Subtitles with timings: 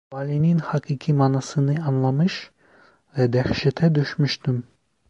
[0.13, 2.51] Sualinin hakiki manasını anlamış
[3.17, 4.63] ve dehşete düşmüştüm.